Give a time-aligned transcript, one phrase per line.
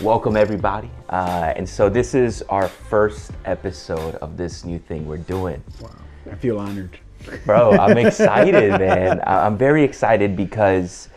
[0.00, 0.90] welcome everybody.
[1.10, 5.62] Uh, and so this is our first episode of this new thing we're doing.
[5.78, 5.90] Wow,
[6.30, 6.98] I feel honored.
[7.44, 9.20] Bro, I'm excited, man.
[9.26, 11.10] I'm very excited because,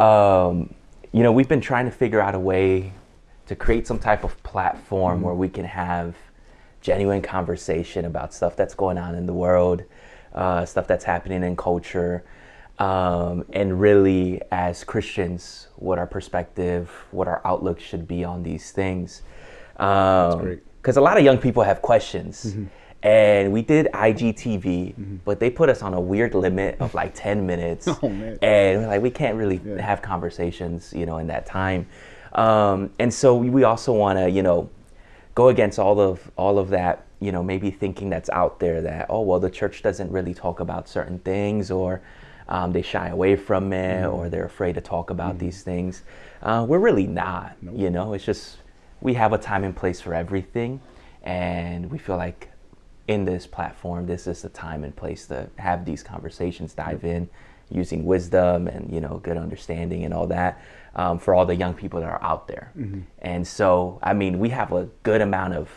[0.00, 0.74] um,
[1.12, 2.92] you know, we've been trying to figure out a way
[3.46, 6.16] to create some type of platform where we can have
[6.80, 9.84] genuine conversation about stuff that's going on in the world,
[10.34, 12.24] uh, stuff that's happening in culture,
[12.78, 18.70] um, and really, as Christians, what our perspective, what our outlook should be on these
[18.72, 19.22] things.
[19.78, 20.60] Um.
[20.80, 22.54] Because a lot of young people have questions.
[23.02, 27.46] And we did IGTV, but they put us on a weird limit of like 10
[27.46, 27.88] minutes.
[28.02, 28.38] Oh, man.
[28.42, 29.80] And we're like, we can't really Yeah.
[29.80, 31.86] have conversations, you know, in that time.
[32.34, 34.68] Um, and so we, we also want to, you know,
[35.34, 39.06] go against all of all of that, you know, maybe thinking that's out there that
[39.08, 42.02] oh well, the church doesn't really talk about certain things, or
[42.48, 44.14] um, they shy away from it, Mm-hmm.
[44.14, 46.02] or they're afraid to talk about these things.
[46.42, 48.12] Uh, we're really not, you know.
[48.14, 48.58] It's just
[49.00, 50.80] we have a time and place for everything,
[51.22, 52.50] and we feel like
[53.08, 57.28] in this platform, this is the time and place to have these conversations, dive in,
[57.70, 60.60] using wisdom and you know good understanding and all that
[60.96, 62.72] um, for all the young people that are out there.
[63.20, 65.68] And so, I mean, we have a good amount of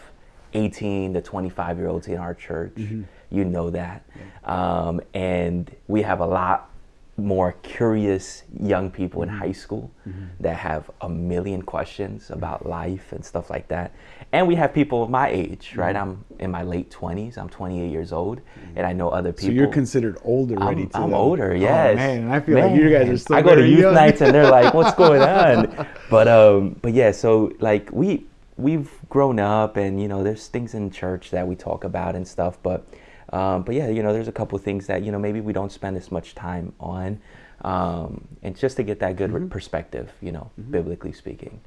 [0.58, 2.73] 18 to 25 year olds in our church.
[2.75, 3.03] Mm-hmm.
[3.30, 4.05] You know that,
[4.45, 6.69] um, and we have a lot
[7.17, 9.39] more curious young people in mm-hmm.
[9.39, 10.25] high school mm-hmm.
[10.39, 13.91] that have a million questions about life and stuff like that.
[14.31, 15.95] And we have people of my age, right?
[15.95, 17.38] I'm in my late 20s.
[17.38, 18.42] I'm 28 years old,
[18.75, 19.55] and I know other So people.
[19.55, 20.89] you're considered old already.
[20.94, 21.95] I'm, I'm older, Oh, yes.
[21.95, 23.94] man, and I feel like you guys are still I go to youth young.
[23.95, 28.25] nights and they're like, "What's going on?" But um, but yeah, so like we
[28.58, 32.27] we've grown up, and you know, there's things in church that we talk about and
[32.27, 32.58] stuff.
[32.61, 32.88] But
[33.33, 35.72] um, but yeah, you know, there's a couple things that you know maybe we don't
[35.72, 37.19] spend as much time on,
[37.64, 39.47] um, and just to get that good Mm-hmm.
[39.49, 41.59] perspective, you know, biblically speaking.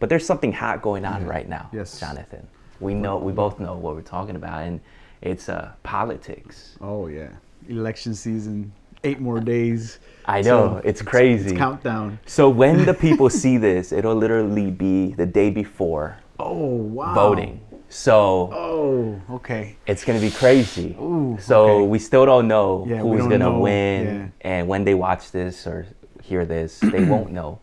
[0.00, 1.98] But there's something hot going on right now, Yes.
[1.98, 2.46] Jonathan.
[2.80, 4.80] We know we both know what we're talking about, and
[5.20, 6.76] it's uh, politics.
[6.80, 7.30] Oh yeah,
[7.68, 8.72] election season.
[9.04, 9.98] Eight more days.
[10.24, 11.50] I know, it's crazy.
[11.50, 12.18] It's countdown.
[12.26, 17.14] So when the people see this, it'll literally be the day before Oh wow.
[17.14, 17.60] voting.
[17.88, 19.76] So Oh okay.
[19.86, 20.96] it's gonna be crazy.
[21.00, 21.86] Ooh, so okay.
[21.86, 24.50] we still don't know Yeah, who's don't gonna know, win, yeah.
[24.50, 25.86] and when they watch this or
[26.22, 27.60] hear this, they won't know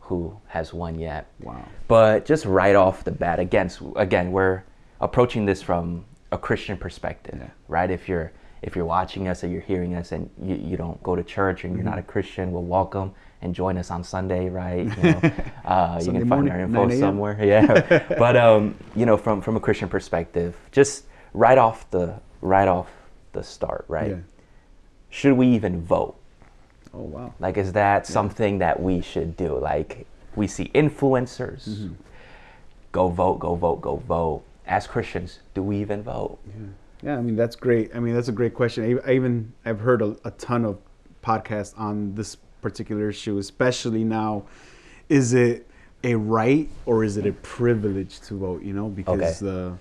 [0.00, 1.26] who has won yet.
[1.40, 1.64] Wow.
[1.88, 4.62] But just right off the bat, again, again, we're
[5.00, 7.48] approaching this from a Christian perspective, Yeah.
[7.68, 7.90] right?
[7.90, 8.32] If you're
[8.62, 11.64] if you're watching us or you're hearing us and you, you don't go to church
[11.64, 12.10] and you're not a Mm-hmm.
[12.10, 13.12] Christian, well, welcome
[13.44, 14.84] and join us on Sunday, right?
[14.96, 15.20] You, know,
[15.64, 18.14] uh, you can find morning, our info somewhere, yeah.
[18.18, 22.88] but um, you know, from from a Christian perspective, just right off the right off
[23.32, 24.10] the start, right?
[24.12, 24.16] Yeah.
[25.10, 26.16] Should we even vote?
[26.92, 27.34] Oh wow.
[27.38, 29.58] Like, is that something that we should do?
[29.58, 31.94] Like, we see influencers Mm-hmm.
[32.92, 34.42] go vote, go vote, go vote.
[34.66, 36.38] As Christians, do we even vote?
[37.02, 37.94] Yeah, I mean that's great.
[37.94, 38.84] I mean that's a great question.
[38.84, 40.78] I, I even I've heard a, a ton of
[41.22, 42.36] podcasts on this
[42.68, 44.44] particular issue, especially now.
[45.10, 45.66] Is it
[46.02, 48.62] a right or is it a privilege to vote?
[48.62, 49.76] You know, because uh,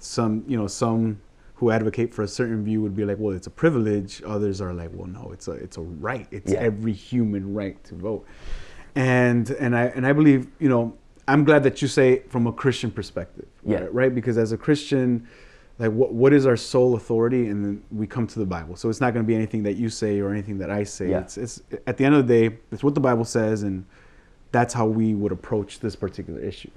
[0.00, 1.20] some you know some
[1.58, 4.22] who advocate for a certain view would be like, well, it's a privilege.
[4.26, 6.26] Others are like, well, no, it's a it's a right.
[6.32, 6.68] It's Yeah.
[6.70, 8.26] every human right to vote.
[8.96, 10.84] And and I and I believe you know
[11.28, 13.80] I'm glad that you say from a Christian perspective, Yeah.
[13.80, 13.94] right?
[14.00, 14.14] right?
[14.14, 15.26] Because as a Christian,
[15.78, 17.48] like what what is our sole authority?
[17.48, 18.76] And then we come to the bible.
[18.76, 21.10] So it's not going to be anything that you say or anything that i say.
[21.10, 21.20] Yeah.
[21.20, 23.84] it's, it's at the end of the day it's what the bible says and
[24.52, 26.70] that's how we would approach this particular issue.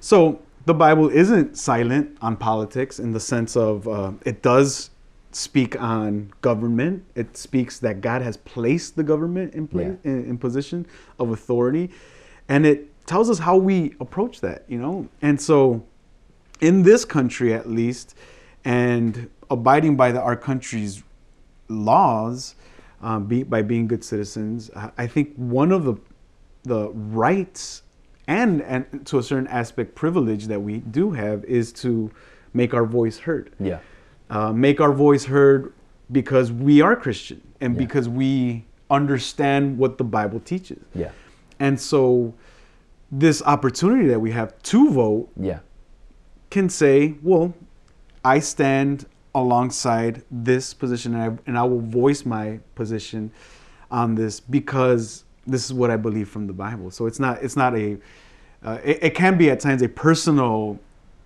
[0.00, 4.90] So the bible isn't silent on politics in the sense of uh, it does
[5.32, 7.02] speak on government.
[7.14, 10.10] It speaks that god has placed the government in place Yeah.
[10.12, 10.86] in, in position
[11.18, 11.90] of authority.
[12.48, 15.08] And it tells us how we approach that you know?
[15.22, 15.82] And so
[16.60, 18.14] in this country at least,
[18.64, 21.02] and abiding by the, our country's
[21.68, 22.54] laws,
[23.02, 25.94] um, be, by being good citizens, I- think one of the
[26.66, 27.82] the rights
[28.26, 32.10] and and to a certain aspect privilege that we do have is to
[32.54, 33.50] make our voice heard.
[33.60, 33.80] Yeah.
[34.30, 35.74] Uh, make our voice heard
[36.10, 37.78] because we are Christian and Yeah.
[37.80, 40.82] because we understand what the Bible teaches.
[40.94, 41.10] Yeah.
[41.60, 42.32] And so
[43.12, 45.58] this opportunity that we have to vote Yeah.
[46.48, 47.52] can say, well,
[48.24, 53.32] I stand alongside this position and I, and I will voice my position
[53.90, 56.90] on this because this is what I believe from the Bible.
[56.90, 57.98] So it's not it's not a
[58.64, 60.78] uh, it, it can be at times a personal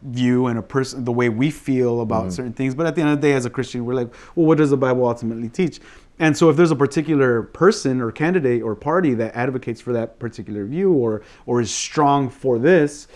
[0.03, 2.31] view and a person the way we feel about mm-hmm.
[2.31, 4.47] certain things but at the end of the day as a christian we're like well
[4.47, 5.81] what does the bible ultimately teach
[6.21, 10.21] and so if there's a particular person or candidate or party that advocates for that
[10.21, 13.09] particular view or or is strong for this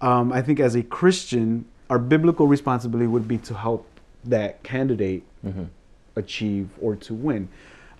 [0.00, 3.86] um, i think as a christian our biblical responsibility would be to help
[4.24, 5.64] that candidate mm-hmm.
[6.16, 7.48] achieve or to win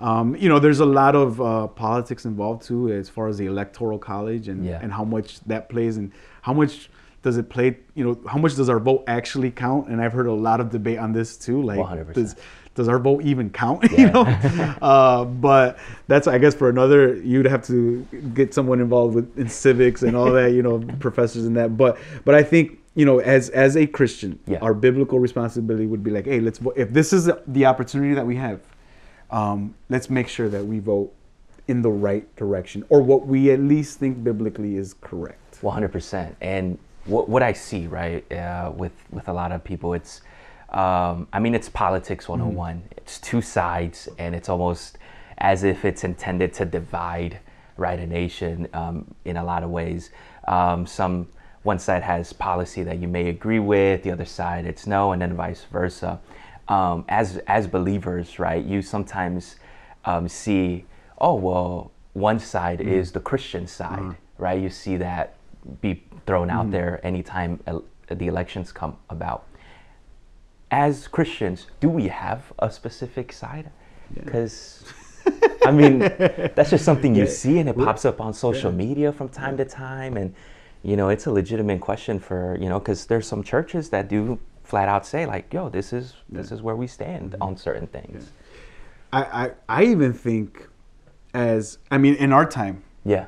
[0.01, 3.47] um, you know, there's a lot of uh, politics involved too, as far as the
[3.47, 4.81] electoral college and, yeah.
[4.83, 6.11] and how much that plays and
[6.41, 6.91] how much
[7.23, 10.27] does it play you know how much does our vote actually count and i've heard
[10.27, 12.13] a lot of debate on this too like 100%.
[12.15, 12.35] does
[12.75, 14.01] does our vote even count yeah.
[14.01, 14.23] you know
[14.83, 15.79] uh, but
[16.09, 18.01] that's i guess for another you'd have to
[18.35, 21.97] get someone involved with in civics and all that you know professors in that but
[22.25, 24.59] but i think you know as as a christian yeah.
[24.59, 28.27] our biblical responsibility would be like hey let's vote if this is the opportunity that
[28.27, 28.61] we have
[29.31, 31.11] um, let's make sure that we vote
[31.67, 36.79] in the right direction or what we at least think biblically is correct 100% and
[37.05, 40.21] what, what I see, right, uh, with, with a lot of people, it's,
[40.71, 42.77] um, I mean, it's politics 101.
[42.77, 42.87] Mm-hmm.
[42.97, 44.99] It's two sides, and it's almost
[45.39, 47.41] as if it's intended to divide,
[47.77, 50.11] right, a nation um, in a lot of ways.
[50.47, 51.29] Um, some,
[51.63, 55.23] one side has policy that you may agree with, the other side it's no, and
[55.23, 56.21] then vice versa.
[56.69, 59.57] Um, as, as believers, right, you sometimes
[60.05, 60.87] um, see,
[61.19, 62.89] oh, well, one side mm-hmm.
[62.89, 64.43] is the Christian side, mm-hmm.
[64.43, 64.61] right?
[64.61, 65.35] You see that
[65.81, 66.73] be thrown out mm-hmm.
[66.73, 67.61] there anytime
[68.09, 69.47] the elections come about.
[70.71, 73.71] As Christians, do we have a specific side?
[74.15, 74.85] Because,
[75.27, 75.49] yeah.
[75.65, 77.31] I mean, that's just something you yeah.
[77.31, 78.77] see and it pops up on social yeah.
[78.77, 80.17] media from time to time.
[80.17, 80.35] And,
[80.83, 84.39] you know, it's a legitimate question for, you know, because there's some churches that do
[84.65, 87.43] flat out say, like, yo, this is, this is where we stand mm-hmm.
[87.43, 88.31] on certain things.
[89.13, 90.69] I, I, I even think
[91.35, 92.83] as, I mean, in our time.
[93.05, 93.27] Yeah.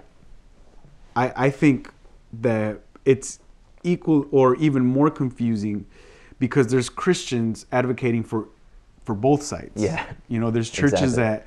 [1.16, 1.92] I, I think
[2.40, 3.40] that it's
[3.82, 5.86] equal or even more confusing
[6.38, 8.48] because there's Christians advocating for
[9.04, 9.82] for both sides.
[9.82, 10.04] Yeah.
[10.28, 11.22] You know, there's churches exactly.
[11.22, 11.46] that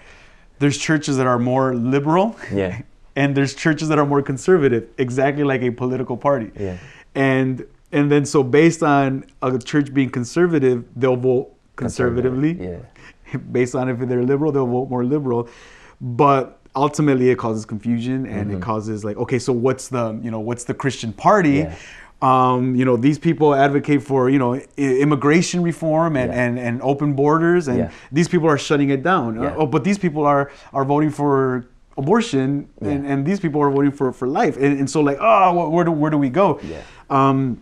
[0.60, 2.36] there's churches that are more liberal.
[2.54, 2.82] Yeah.
[3.18, 6.52] And there's churches that are more conservative, exactly like a political party.
[6.58, 6.78] Yeah.
[7.16, 12.54] And and then so based on a church being conservative, they'll vote conservatively.
[12.54, 12.78] Yeah.
[13.52, 15.50] Based on if they're liberal, they'll vote more liberal.
[16.00, 18.58] But ultimately it causes confusion and mm-hmm.
[18.58, 21.76] it causes like okay so what's the you know what's the christian party yeah.
[22.22, 26.44] um, you know these people advocate for you know immigration reform and, yeah.
[26.44, 27.92] and, and open borders and yeah.
[28.12, 31.66] these people are shutting it down uh, oh, but these people are are voting for
[31.98, 35.70] abortion and, and these people are voting for for life and, and so like oh
[35.70, 36.60] where do, where do we go
[37.10, 37.62] um,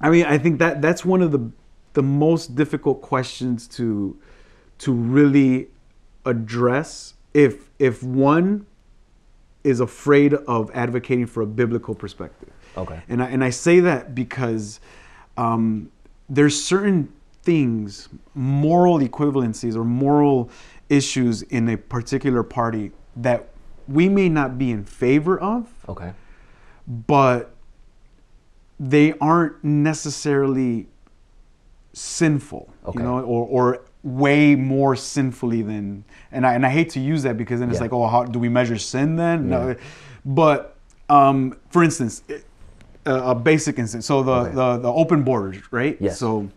[0.00, 1.50] i mean i think that that's one of the
[1.92, 4.16] the most difficult questions to
[4.78, 5.68] to really
[6.24, 8.66] address if if one
[9.64, 12.50] is afraid of advocating for a biblical perspective.
[12.76, 13.00] Okay.
[13.08, 14.78] And I, and I say that because
[15.38, 15.90] um,
[16.28, 17.10] there's certain
[17.42, 20.50] things, moral equivalencies or moral
[20.90, 23.48] issues in a particular party that
[23.88, 25.72] we may not be in favor of.
[25.88, 26.12] Okay.
[26.86, 27.54] But
[28.78, 30.88] they aren't necessarily
[31.92, 32.98] sinful, okay.
[32.98, 37.22] you know, or, or way more sinfully than and I and I hate to use
[37.22, 37.84] that because then it's yeah.
[37.84, 39.58] like oh how do we measure sin then yeah.
[39.58, 39.76] no
[40.26, 40.76] but
[41.08, 42.22] um, for instance
[43.06, 44.54] a basic instance so the, okay.
[44.54, 46.18] the the open borders right yes.
[46.18, 46.50] so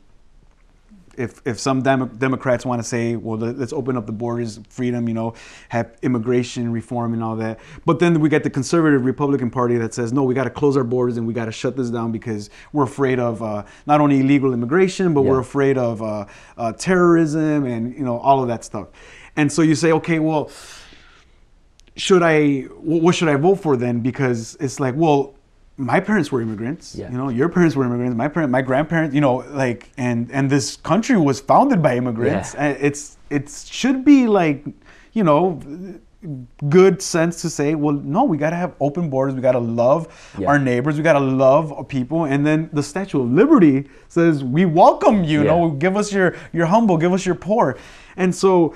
[1.18, 5.08] if if some Dem- Democrats want to say, well, let's open up the borders, freedom,
[5.08, 5.34] you know,
[5.70, 9.94] have immigration reform and all that, but then we get the conservative Republican Party that
[9.94, 12.12] says, no, we got to close our borders and we got to shut this down
[12.12, 15.30] because we're afraid of uh, not only illegal immigration, but yeah.
[15.30, 16.26] we're afraid of uh,
[16.58, 18.88] uh, terrorism and you know all of that stuff.
[19.36, 20.50] And so you say, okay, well,
[21.96, 22.62] should I?
[22.80, 24.02] What should I vote for then?
[24.02, 25.37] Because it's like, well,
[25.78, 26.96] my parents were immigrants.
[26.96, 27.12] Yeah.
[27.12, 28.16] You know, your parents were immigrants.
[28.16, 29.14] My parent, my grandparents.
[29.14, 32.56] You know, like, and and this country was founded by immigrants.
[32.56, 32.70] Yeah.
[32.70, 34.66] Uh, it's it should be like,
[35.14, 35.62] you know,
[36.70, 39.36] good sense to say, well, no, we got to have open borders.
[39.36, 40.48] We got to love yeah.
[40.48, 40.98] our neighbors.
[40.98, 42.26] We got to love people.
[42.26, 45.44] And then the Statue of Liberty says, we welcome you.
[45.44, 45.50] Yeah.
[45.50, 47.78] know, give us your your humble, give us your poor.
[48.16, 48.76] And so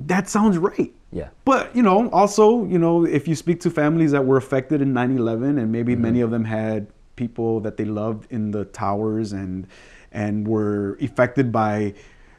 [0.00, 0.92] that sounds right.
[1.14, 1.28] Yeah.
[1.44, 4.92] But, you know, also, you know, if you speak to families that were affected in
[4.92, 6.02] 9/11 and maybe mm-hmm.
[6.02, 9.68] many of them had people that they loved in the towers and
[10.10, 11.94] and were affected by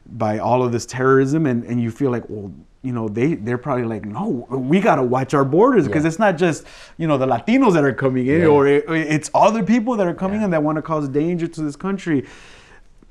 [0.05, 2.51] by all of this terrorism and and you feel like, well,
[2.81, 6.09] you know, they they're probably like, no, we got to watch our borders because yeah.
[6.09, 6.65] it's not just,
[6.97, 8.47] you know, the Latinos that are coming in yeah.
[8.47, 10.45] or it, it's other people that are coming yeah.
[10.45, 12.27] in that want to cause danger to this country.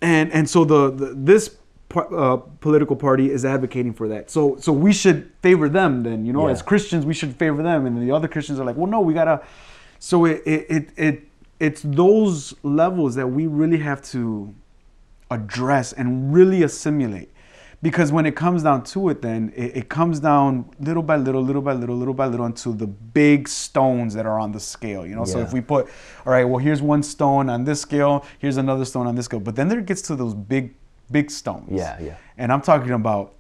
[0.02, 1.56] And and so the, the this
[1.96, 4.30] uh, political party is advocating for that.
[4.30, 6.52] So so we should favor them then, you know, yeah.
[6.52, 9.14] as Christians we should favor them and the other Christians are like, "Well, no, we
[9.14, 9.42] got to
[9.98, 11.22] so it it it, it
[11.60, 14.54] it's those levels that we really have to
[15.30, 17.30] address and really assimilate
[17.80, 21.42] because when it comes down to it then it, it, comes down little by little
[21.42, 25.06] little by little little by little until the big stones that are on the scale
[25.06, 25.32] you know yeah.
[25.32, 25.86] so if we put
[26.26, 29.40] all right well here's one stone on this scale here's another stone on this scale
[29.40, 30.74] but then there gets to those big
[31.11, 33.34] big stones yeah yeah and i'm talking about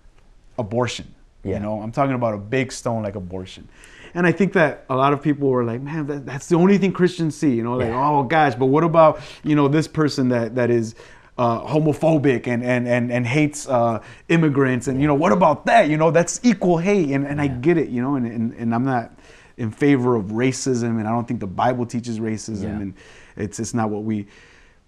[0.58, 1.54] abortion yeah.
[1.54, 3.68] you know i'm talking about a big stone like abortion
[4.14, 6.78] and I think that a lot of people were like, man, that, that's the only
[6.78, 8.08] thing Christians see, you know, like, yeah.
[8.08, 10.94] oh gosh, but what about, you know, this person that, that is
[11.36, 14.86] uh, homophobic and, and, and, and hates uh, immigrants.
[14.86, 15.88] And, you know, what about that?
[15.88, 17.10] You know, that's equal hate.
[17.10, 19.12] And, and I get it, you know, and, and, and I'm not
[19.56, 21.00] in favor of racism.
[21.00, 22.62] And I don't think the Bible teaches racism.
[22.62, 22.68] Yeah.
[22.68, 22.94] And
[23.36, 24.28] it's, it's not what we,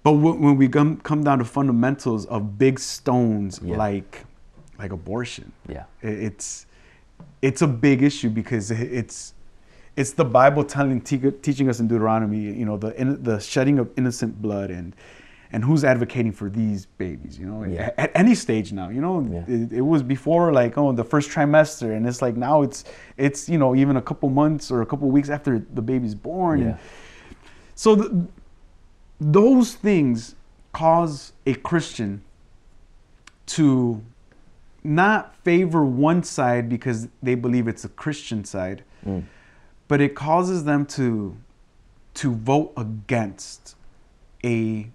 [0.06, 3.76] but when we come, come down to fundamentals of big stones yeah.
[3.76, 4.24] like,
[4.78, 6.66] like abortion, yeah, it's,
[7.42, 9.34] it's a big issue because it's,
[9.96, 14.40] it's the Bible telling, teaching us in Deuteronomy, you know, the, the shedding of innocent
[14.40, 14.94] blood and,
[15.50, 17.90] and who's advocating for these babies you know yeah.
[17.96, 19.44] at, any stage now you know yeah.
[19.46, 22.82] it, it, was before like oh the first trimester and it's like now it's
[23.16, 26.60] it's you know even a couple months or a couple weeks after the baby's born
[26.60, 26.66] yeah.
[26.66, 26.78] and
[27.76, 28.26] so the,
[29.20, 30.34] those things
[30.72, 32.22] cause a christian
[33.46, 34.02] to
[34.84, 39.24] not favor one side because they believe it's a christian side mm.
[39.88, 41.36] but it causes them to
[42.14, 43.74] to vote against
[44.44, 44.88] a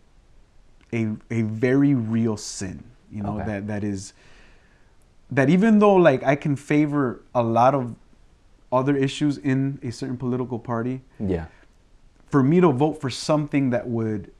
[0.94, 3.46] a, a very real sin you know okay.
[3.46, 4.14] that that is
[5.30, 7.96] that even though like i can favor a lot of
[8.72, 11.46] other issues in a certain political party yeah
[12.32, 14.32] for me to vote for something that would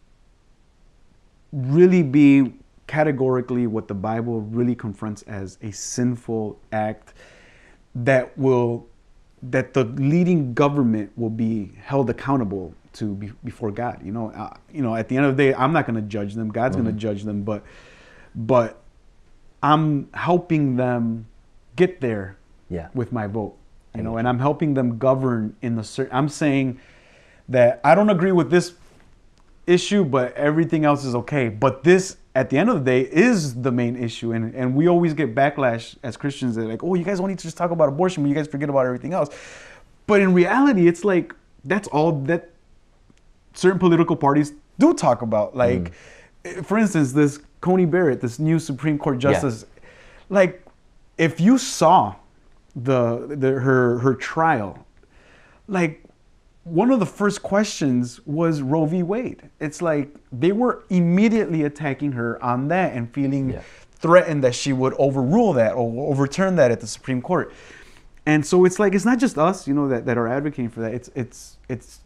[1.52, 2.54] really be
[2.88, 7.14] categorically what the bible really confronts as a sinful act
[7.94, 8.88] that will
[9.44, 14.02] that the leading government will be held accountable to be, before God.
[14.04, 16.08] You know, uh, you know, at the end of the day, I'm not going to
[16.08, 16.50] judge them.
[16.50, 16.86] God's mm-hmm.
[16.86, 17.64] going to judge them, but
[18.36, 18.82] but
[19.64, 21.28] I'm helping them
[21.76, 22.38] get there
[22.70, 22.90] yeah.
[22.94, 23.58] with my vote.
[23.94, 26.16] You know, and I'm helping them govern in the certain.
[26.16, 26.80] I'm saying
[27.52, 28.74] that I don't agree with this
[29.68, 31.50] issue, but everything else is okay.
[31.50, 34.88] But this, at the end of the day, is the main issue, and and we
[34.88, 36.56] always get backlash as Christians.
[36.56, 38.70] That like, oh, you guys only to just talk about abortion, but you guys forget
[38.70, 39.30] about everything else.
[40.08, 42.50] But in reality, it's like that's all that
[43.54, 45.56] certain political parties do talk about.
[45.56, 45.92] Like,
[46.44, 46.66] mm.
[46.66, 49.64] for instance, this Coney Barrett, this new Supreme Court justice.
[49.64, 49.90] Yeah.
[50.30, 50.64] Like,
[51.18, 52.16] if you saw
[52.76, 54.86] the, the her her trial,
[55.68, 56.01] like
[56.64, 59.02] one of the first questions was Roe v.
[59.04, 59.50] Wade.
[59.60, 63.62] It's like they were immediately attacking her on that and feeling yeah.
[63.94, 67.52] threatened that she would overrule that or overturn that at the Supreme Court.
[68.26, 70.82] And so it's like it's not just us, you know, that, that are advocating for
[70.82, 70.94] that.
[70.94, 72.02] It's it's it's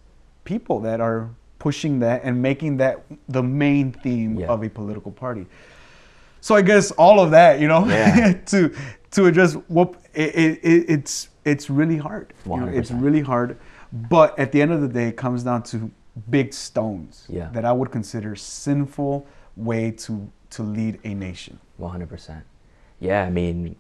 [0.46, 4.48] people that are pushing that and making that the main theme yeah.
[4.48, 5.46] of a political party.
[6.40, 8.34] So I guess all of that, you know, yeah.
[8.46, 8.74] to
[9.12, 12.34] to address what it, it, it's it's really hard.
[12.46, 13.58] You know, it's really hard.
[13.96, 15.92] But at the end of the day, it comes down to
[16.30, 17.50] big stones yeah.
[17.54, 19.26] that I would consider sinful
[19.56, 21.60] way to to lead a nation.
[21.78, 22.44] One hundred percent.
[23.00, 23.76] Yeah, I mean,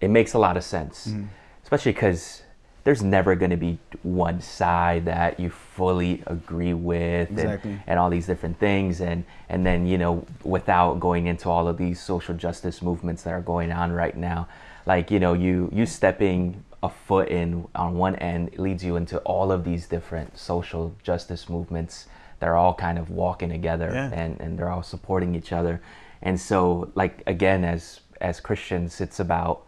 [0.00, 1.26] it makes a lot of sense, mm-hmm.
[1.62, 2.42] especially because
[2.86, 7.72] there's never going to be one side that you fully agree with exactly.
[7.72, 11.66] and, and all these different things and and then you know without going into all
[11.66, 14.46] of these social justice movements that are going on right now
[14.86, 19.18] like you know you you stepping a foot in on one end leads you into
[19.20, 22.06] all of these different social justice movements
[22.38, 24.10] that are all kind of walking together yeah.
[24.12, 25.80] and and they're all supporting each other
[26.22, 29.62] and so like again as as Christians it's about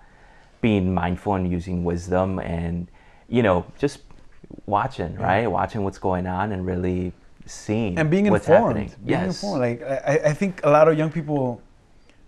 [0.61, 2.89] being mindful and using wisdom and
[3.29, 4.01] you know, just
[4.67, 5.23] watching, yeah.
[5.23, 5.47] right?
[5.47, 7.13] Watching what's going on and really
[7.47, 8.77] seeing and being informed.
[8.77, 8.93] Happening.
[9.05, 9.43] Being yes.
[9.43, 9.61] informed.
[9.61, 11.61] Like I, I think a lot of young people,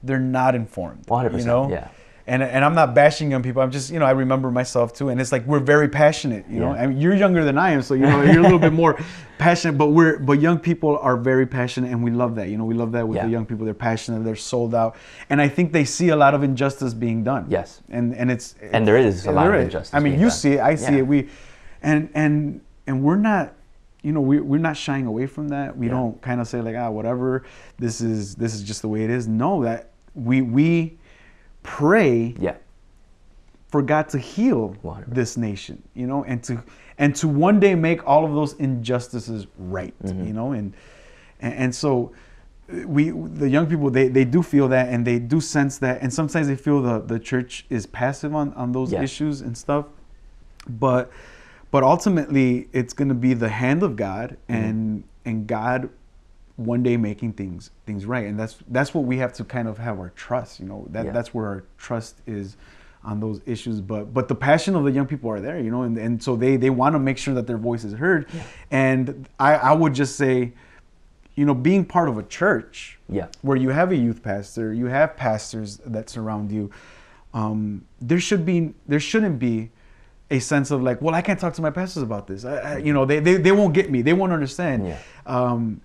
[0.03, 1.07] they're not informed.
[1.07, 1.39] 100%.
[1.39, 1.71] You know.
[1.71, 1.89] Yeah
[2.27, 3.63] and and I'm not bashing young people.
[3.63, 6.45] I'm just you know I remember myself too, and it's like we're very passionate.
[6.49, 6.61] You yeah.
[6.61, 8.73] know, I mean, you're younger than I am, so you know you're a little bit
[8.73, 8.99] more
[9.39, 9.79] passionate.
[9.79, 12.49] But we're but young people are very passionate, and we love that.
[12.49, 13.25] You know, we love that with yeah.
[13.25, 13.65] the young people.
[13.65, 14.25] They're passionate.
[14.25, 14.97] They're sold out,
[15.29, 17.47] and I think they see a lot of injustice being done.
[17.49, 19.95] Yes, and and it's and there is a lot of injustice.
[19.95, 20.31] I mean, you done.
[20.31, 20.99] see it, I see yeah.
[20.99, 21.07] it.
[21.07, 21.29] We,
[21.83, 23.55] and and and we're not
[24.03, 25.93] you know we, we're not shying away from that we yeah.
[25.93, 27.45] don't kind of say like ah whatever
[27.79, 30.99] this is this is just the way it is no that we we
[31.63, 32.57] pray yeah
[33.71, 34.77] for God to heal
[35.07, 36.63] this nation, you know, and to
[36.99, 40.27] and to one day make all of those injustices right, mm-hmm.
[40.27, 40.75] you know, and,
[41.41, 42.13] and and so
[42.85, 46.13] we the young people they, they do feel that and they do sense that and
[46.13, 49.03] sometimes they feel the, the church is passive on, on those yeah.
[49.03, 49.87] issues and stuff
[50.69, 51.11] but
[51.73, 54.65] but ultimately it's going to be the hand of god mm-hmm.
[54.65, 55.91] and and God
[56.61, 58.27] one day making things things right.
[58.27, 61.07] And that's that's what we have to kind of have our trust you know that
[61.07, 61.13] Yeah.
[61.13, 62.57] that's where our trust is
[63.03, 63.81] on those issues.
[63.81, 66.37] But but the passion of the young people are there you know and, and so
[66.37, 68.29] they they want to make sure that their voice is heard.
[68.71, 70.53] And i i would just say
[71.37, 73.29] you know being part of a church Yeah.
[73.43, 76.71] where you have a youth pastor you have pastors that surround you
[77.33, 79.71] um there should be there shouldn't be
[80.33, 82.45] a sense of like well i can't talk to my pastors about this.
[82.45, 84.03] I, I, you know they, they they won't get me.
[84.03, 84.87] They won't understand.
[84.87, 84.99] Yeah.
[85.27, 85.81] um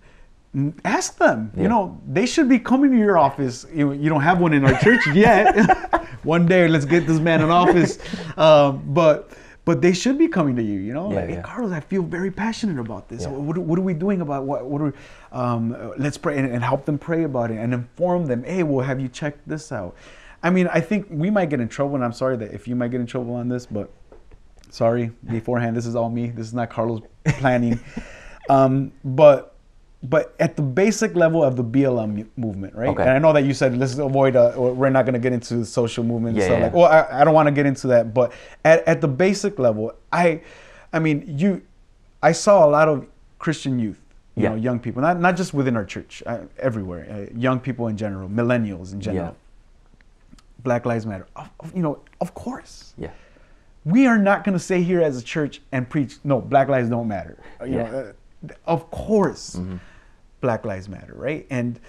[0.84, 1.52] ask them.
[1.56, 1.64] Yeah.
[1.64, 3.66] you know they should be coming to your office.
[3.74, 6.06] You, you don't have one in our church yet.
[6.24, 8.00] One day let's get this man an office.
[8.36, 9.30] Um, but
[9.64, 11.12] but they should be coming to you you know?
[11.12, 13.28] Yeah, like, hey, carlos i feel very passionate about this.
[13.28, 14.94] What, what are we doing about what what are
[15.32, 18.86] um, let's pray and, and help them pray about it and inform them hey well
[18.86, 19.96] have you checked this out.
[20.42, 22.76] I mean i think we might get in trouble and i'm sorry that if you
[22.76, 23.92] might get in trouble on this but
[24.70, 26.30] sorry beforehand this is all me.
[26.30, 27.80] This is not carlos planning.
[28.48, 29.55] Um, but
[30.10, 32.90] but at the basic level of the BLM movement, right?
[32.90, 33.02] Okay.
[33.04, 34.36] And I know that you said let's avoid.
[34.36, 36.36] Uh, or we're not going to get into the social movement.
[36.38, 36.64] Yeah, stuff yeah.
[36.66, 38.14] like, well, I, I don't want to get into that.
[38.14, 38.34] But
[38.64, 40.42] at, at the basic level, I,
[40.92, 41.62] I mean, you,
[42.22, 43.08] I saw a lot of
[43.40, 44.00] Christian youth,
[44.36, 44.50] you Yeah.
[44.50, 47.96] know, young people, not not just within our church, uh, everywhere, uh, young people in
[47.98, 49.36] general, millennials in general.
[50.64, 51.28] Black Lives Matter.
[51.36, 53.12] Of, of- you know, of course Yeah.
[53.86, 56.90] we are not going to stay here as a church and preach no black lives
[56.90, 57.92] don't matter you Yeah.
[57.92, 58.14] know
[58.50, 59.60] uh, of course
[60.42, 61.80] black lives matter right and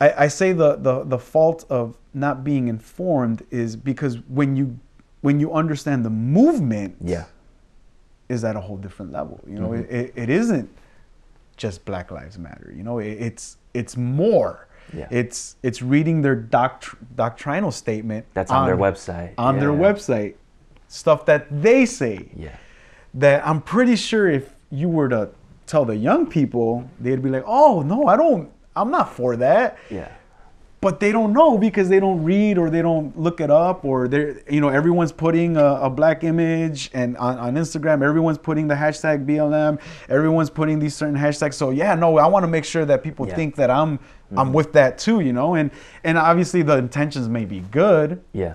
[0.00, 4.78] I, I say the, the the fault of not being informed is because when you
[5.20, 7.24] when you understand the movement Yeah.
[8.28, 10.68] is at a whole different level you know it, it, it isn't
[11.56, 15.06] just black lives matter you know it, it's it's more Yeah.
[15.10, 19.34] it's it's reading their doct- doctrinal statement That's on their website.
[19.38, 20.34] on their website
[20.88, 22.56] stuff that they say Yeah.
[23.14, 25.30] that i'm pretty sure if you were to
[25.70, 29.78] tell the young people they'd be like oh no i don't i'm not for that.
[29.90, 30.10] Yeah.
[30.80, 34.08] but they don't know because they don't read or they don't look it up or
[34.08, 38.66] they're you know everyone's putting a, a black image and on, on instagram everyone's putting
[38.72, 39.78] the hashtag blm
[40.08, 41.54] everyone's putting these certain hashtags.
[41.54, 43.36] So yeah no i want to make sure that people Yeah.
[43.36, 43.98] think that i'm
[44.36, 45.54] i'm with that too you know?
[45.54, 45.70] And
[46.02, 48.54] and obviously the intentions may be good Yeah.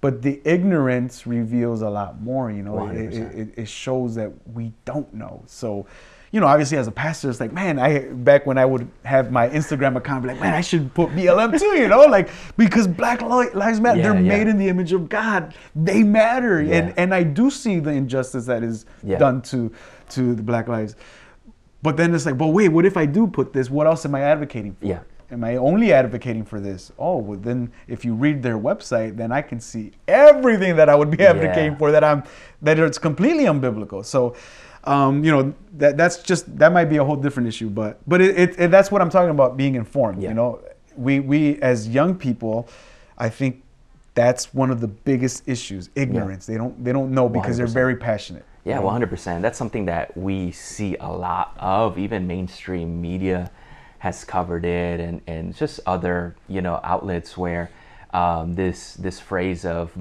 [0.00, 2.76] but the ignorance reveals a lot more you know?
[2.88, 5.42] It, it, it shows that we don't know.
[5.46, 5.86] So
[6.34, 9.30] you know obviously as a pastor it's like man i back when i would have
[9.30, 12.88] my instagram account be like man i should put blm too you know like because
[12.88, 14.36] black lives matter Yeah, they're yeah.
[14.36, 16.74] made in the image of god they matter Yeah.
[16.78, 18.84] and and i do see the injustice that is
[19.24, 19.70] done to
[20.10, 20.96] to the black lives
[21.82, 24.14] but then it's like but wait what if i do put this what else am
[24.16, 25.00] i advocating for Yeah.
[25.30, 26.92] Am I only advocating for this?
[26.98, 30.94] Oh, well, then if you read their website, then I can see everything that I
[30.94, 32.22] would be advocating for that I'm
[32.60, 34.04] that it's completely unbiblical.
[34.04, 34.36] So,
[34.84, 38.20] um, you know, that that's just that might be a whole different issue, but but
[38.20, 40.22] it, it, it that's what I'm talking about being informed.
[40.22, 40.30] Yeah.
[40.30, 40.60] You know,
[40.96, 42.68] we we as young people,
[43.18, 43.62] I think
[44.14, 46.46] that's one of the biggest issues: ignorance.
[46.46, 48.44] They don't they don't know because they're very passionate.
[48.64, 49.42] Yeah, 100%.
[49.42, 51.98] That's something that we see a lot of.
[51.98, 53.50] Even mainstream media
[53.98, 57.70] has covered it, and, and just other you know outlets where
[58.12, 59.92] um, this this phrase of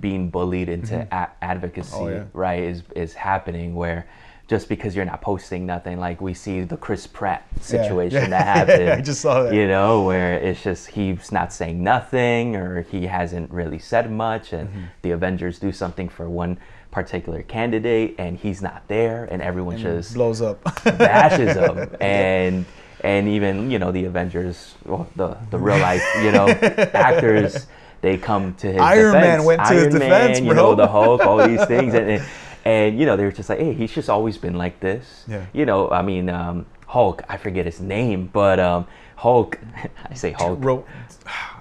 [0.00, 2.24] being bullied into a- advocacy, Oh, yeah.
[2.32, 3.74] right, is is happening.
[3.74, 4.06] Where
[4.48, 8.28] just because you're not posting nothing, like we see the Chris Pratt situation yeah.
[8.30, 8.88] that happened.
[8.90, 9.52] I just saw that.
[9.54, 14.52] You know, where it's just he's not saying nothing or he hasn't really said much,
[14.52, 14.82] and Mm-hmm.
[15.02, 16.58] the Avengers do something for one
[16.90, 20.62] particular candidate, and he's not there, and everyone just blows up.
[20.84, 22.64] bashes him, and
[23.04, 26.48] and even you know the Avengers, well, the the real life you know
[26.94, 27.66] actors,
[28.00, 28.80] they come to his defense.
[28.80, 30.62] Iron Man went to his Iron defense, Man, you bro.
[30.62, 32.24] know the Hulk, all these things, and, and
[32.64, 35.24] and you know they're just like, hey, he's just always been like this.
[35.26, 35.46] Yeah.
[35.52, 39.58] You know, I mean, um, Hulk, I forget his name, but um, Hulk,
[40.04, 40.62] I say Hulk.
[40.62, 40.86] Wrote,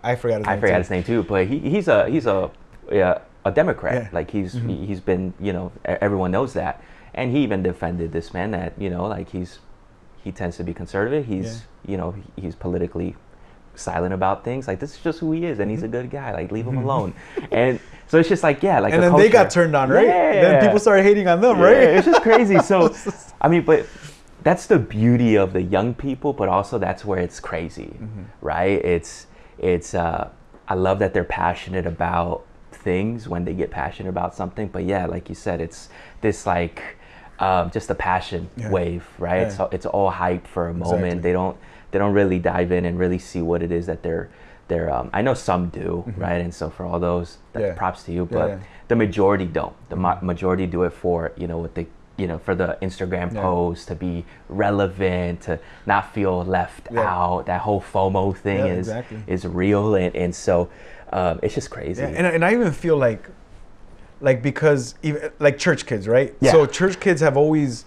[0.04, 0.62] I forgot his I name.
[0.62, 0.80] forgot too.
[0.80, 2.52] his name too, but he, he's a he's a
[2.92, 3.94] yeah, a Democrat.
[3.94, 4.02] Yeah.
[4.02, 4.16] Mm-hmm.
[4.16, 8.34] Like he's he, he's been you know everyone knows that, and he even defended this
[8.34, 9.60] man that you know like he's
[10.24, 11.26] he tends to be conservative.
[11.26, 13.16] He's you know he's politically
[13.78, 14.68] silent about things.
[14.68, 16.34] Like this is just who he is, and he's a good guy.
[16.34, 17.14] Like leave him alone.
[17.52, 19.04] and so it's just like yeah, like Mm-hmm.
[19.04, 20.08] and the then they got turned on, right?
[20.08, 20.32] Yeah.
[20.42, 21.78] Then people started hating on them, Yeah, right?
[21.78, 22.60] It's just crazy.
[22.60, 22.94] So,
[23.42, 23.86] I mean, but
[24.44, 28.24] that's the beauty of the young people, but also that's where it's crazy, Mm-hmm.
[28.42, 28.84] right?
[28.86, 29.94] It's it's.
[29.94, 30.30] Uh,
[30.70, 34.68] I love that they're passionate about things when they get passionate about something.
[34.68, 35.90] But yeah, like you said, it's
[36.22, 36.97] this like
[37.40, 38.70] um, just a passion Yeah.
[38.72, 39.42] wave, right?
[39.42, 39.48] Yeah.
[39.48, 41.04] It's all, it's all hype for a moment.
[41.06, 41.22] Exactly.
[41.22, 41.58] They don't
[41.92, 44.30] they don't really dive in and really see what it is that they're
[44.68, 44.94] they're.
[44.94, 46.42] Um, I know some do, right?
[46.42, 47.72] And so for all those, that's Mm-hmm.
[47.74, 47.78] Yeah.
[47.78, 48.26] props to you.
[48.26, 49.74] But the majority don't.
[49.90, 53.32] The ma- majority do it for you know what they you know, for the Instagram
[53.32, 57.46] post to be relevant, to not feel left out.
[57.46, 59.24] That whole FOMO thing is exactly.
[59.28, 60.70] is real, and and so
[61.14, 62.04] um, it's just crazy.
[62.04, 63.30] And, and I even feel like,
[64.22, 66.34] like because even like church kids, right?
[66.40, 66.52] Yeah.
[66.52, 67.86] So church kids have always,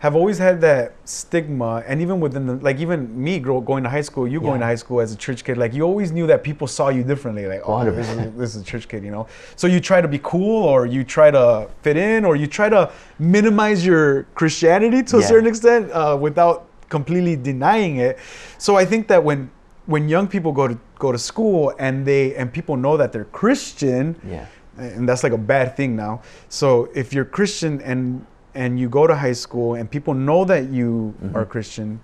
[0.00, 3.90] have always had that stigma, and even within the like even me grow, going to
[3.90, 6.26] high school, you going to high school as a church kid, like you always knew
[6.28, 9.10] that people saw you differently, like oh this is, this is a church kid, you
[9.10, 9.26] know.
[9.56, 12.68] So you try to be cool, or you try to fit in, or you try
[12.68, 18.18] to minimize your Christianity to a certain extent uh, without completely denying it.
[18.58, 19.50] So I think that when
[19.86, 23.24] when young people go to go to school and they and people know that they're
[23.24, 24.46] Christian, Yeah.
[24.78, 26.22] And that's like a bad thing now.
[26.48, 30.70] So if you're Christian and and you go to high school and people know that
[30.70, 31.36] you Mm-hmm.
[31.36, 32.00] are Christian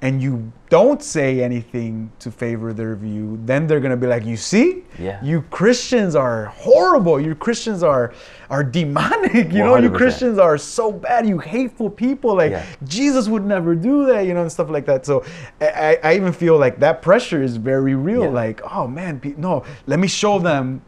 [0.00, 4.38] and you don't say anything to favor their view, then they're gonna be like, you
[4.38, 5.22] see, Yeah.
[5.22, 7.20] you Christians are horrible.
[7.20, 8.14] You Christians are
[8.48, 9.52] are demonic.
[9.52, 11.26] You know, you Christians are so bad.
[11.26, 12.36] You hateful people.
[12.36, 12.64] Like Yeah.
[12.84, 14.24] Jesus would never do that.
[14.26, 15.04] You know, and stuff like that.
[15.04, 15.24] So
[15.60, 18.24] I, I- even feel like that pressure is very real.
[18.24, 18.42] Yeah.
[18.42, 20.80] Like, oh man, no, let me show them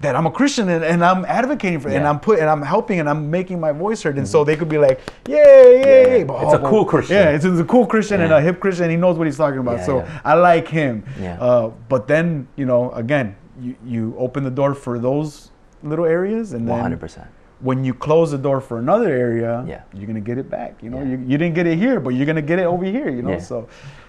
[0.00, 2.62] that I'm a Christian and, and I'm advocating for it and I'm put and I'm
[2.62, 4.18] helping and I'm making my voice heard.
[4.18, 4.46] And so mm-hmm.
[4.46, 6.14] they could be like, yay, yay, Yeah.
[6.14, 6.24] yay.
[6.24, 7.16] But, It's a cool oh, Christian.
[7.16, 8.90] Yeah, it's, it's a cool Christian and a hip Christian.
[8.90, 9.78] He knows what he's talking about.
[9.78, 10.20] Yeah, so yeah.
[10.24, 11.04] I like him.
[11.20, 11.38] Yeah.
[11.40, 15.50] Uh, but then, you know, again, you, you open the door for those
[15.82, 17.26] little areas and then 100%.
[17.60, 19.82] when you close the door for another area, Yeah.
[19.94, 20.82] you're gonna get it back.
[20.82, 21.10] You know, Yeah.
[21.10, 23.08] you, you didn't get it here, but you're gonna get it over here.
[23.10, 23.38] You know, Yeah.
[23.50, 23.56] so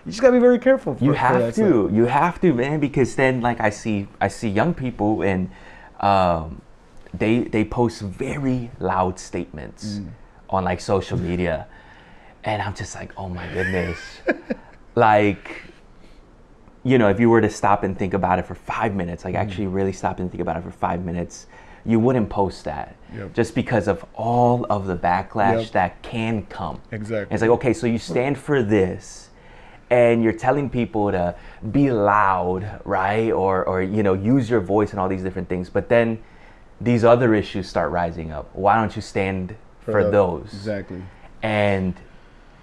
[0.05, 0.95] you just gotta be very careful.
[0.95, 1.91] For, you have to stuff.
[1.97, 5.49] you have to man because then like i see i see young people and
[5.99, 6.61] um,
[7.13, 10.07] they they post very loud statements Mm.
[10.55, 11.65] on like social media
[12.43, 13.97] and i'm just like oh my goodness
[14.99, 15.61] like
[16.83, 19.27] you know if you were to stop and think about it for five minutes Mm.
[19.27, 21.47] like actually really stop and think about it for five minutes
[21.85, 23.33] you wouldn't post that Yep.
[23.33, 25.71] just because of all of the backlash Yep.
[25.71, 27.33] that can come Exactly.
[27.33, 29.29] it's like, okay, so you stand for this
[29.89, 31.33] and you're telling people to
[31.71, 33.31] be loud, right?
[33.31, 35.67] Or, or you know, use your voice and all these different things.
[35.67, 36.19] But then
[36.79, 38.45] these other issues start rising up.
[38.53, 40.49] Why don't you stand for, the- those?
[40.53, 41.01] Exactly.
[41.41, 41.95] And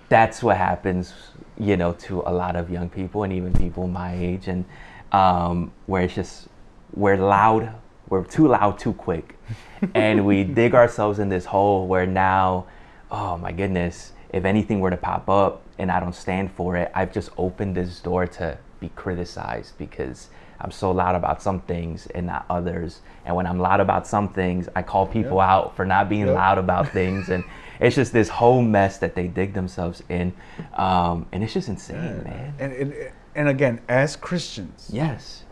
[0.08, 1.14] that's what happens,
[1.58, 4.64] you know, to a lot of young people and even people my age, and
[5.12, 6.48] um, where it's just
[6.94, 7.72] we're loud,
[8.08, 9.36] we're too loud too quick,
[9.94, 12.66] and we dig ourselves in this hole where now,
[13.10, 16.90] oh my goodness, if anything were to pop up and I don't stand for it,
[16.94, 20.28] I've just opened this door to be criticized because
[20.60, 23.00] I'm so loud about some things and not others.
[23.24, 25.48] And when I'm loud about some things, I call people Yep.
[25.48, 26.34] out for not being Yep.
[26.34, 27.44] loud about things and
[27.80, 30.32] it's just this whole mess that they dig themselves in
[30.74, 32.94] um, and it's just insane man And, and
[33.34, 35.44] and again, as Christians, yes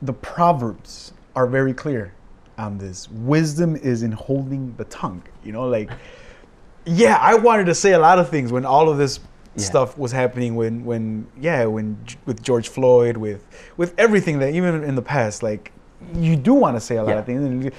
[0.00, 2.12] the proverbs are very clear
[2.58, 3.08] on this.
[3.10, 5.22] Wisdom is in holding the tongue.
[5.44, 5.90] You know, like
[6.84, 9.20] yeah, I wanted to say a lot of things when all of this
[9.54, 9.64] Yeah.
[9.64, 14.82] stuff was happening when when yeah, when with George Floyd with with everything that even
[14.82, 15.72] in the past like
[16.16, 17.18] you do want to say a lot Yeah.
[17.20, 17.72] of things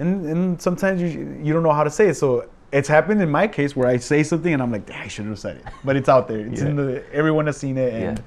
[0.00, 1.08] and, and and sometimes you
[1.42, 2.14] you don't know how to say it.
[2.14, 5.26] So it's happened in my case where I say something and I'm like, I should
[5.26, 5.64] have said it.
[5.84, 6.40] But it's out there.
[6.40, 8.24] It's in the everyone has seen it and Yeah.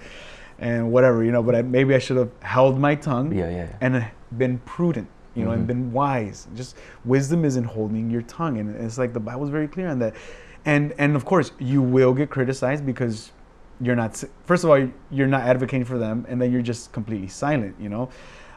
[0.68, 3.56] and whatever, you know, but I, maybe I should have held my tongue Yeah, yeah,
[3.56, 3.68] yeah.
[3.82, 4.06] and
[4.38, 5.68] been prudent, you know, and Mhm.
[5.68, 6.48] been wise.
[6.56, 8.58] Just wisdom is in holding your tongue.
[8.60, 10.14] And it's like the Bible's very clear on that.
[10.66, 13.32] And and of course, you will get criticized because
[13.82, 17.28] you're not first of all, you're not advocating for them and then you're just completely
[17.28, 18.10] silent, you know.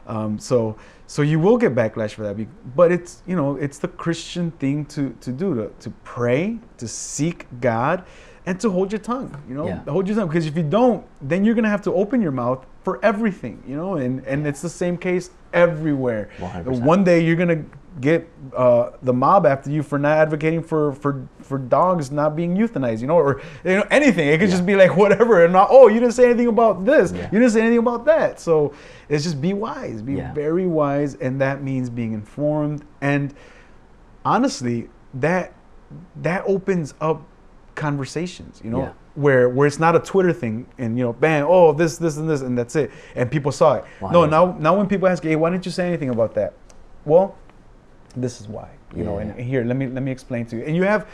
[0.07, 3.87] Um, so so you will get backlash for that, but it's you know it's the
[3.87, 8.03] Christian thing to to do to to pray, to seek God,
[8.47, 9.29] and to hold your tongue.
[9.47, 9.79] You know, Yeah.
[9.87, 12.65] hold your tongue because if you don't, then you're gonna have to open your mouth
[12.83, 13.61] for everything.
[13.67, 16.29] You know, and and it's the same case everywhere.
[16.39, 16.81] 100%.
[16.83, 17.63] One day you're gonna
[17.99, 22.55] get uh, the mob after you for not advocating for for for dogs not being
[22.55, 23.01] euthanized.
[23.01, 24.27] You know, or you know anything.
[24.29, 27.11] It could just be like whatever, and not oh you didn't say anything about this.
[27.11, 27.23] Yeah.
[27.31, 28.39] You didn't say anything about that.
[28.39, 28.71] So
[29.09, 30.33] it's just be wise, be Yeah.
[30.33, 33.33] very wise, and that means being informed and
[34.25, 35.53] honestly that
[36.21, 37.21] that opens up
[37.77, 38.91] conversations you know Yeah.
[39.23, 42.27] where where it's not a twitter thing and you know bam oh this this and
[42.29, 42.91] this and that's it.
[43.15, 43.83] And people saw it.
[44.01, 46.51] Wow, no now now when people ask hey why didn't you say anything about that?
[47.05, 47.35] Well
[48.15, 50.63] this is why you know and here let me let me explain to you.
[50.67, 51.05] And you have